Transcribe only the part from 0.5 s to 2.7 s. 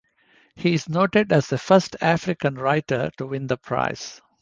He is noted as the first African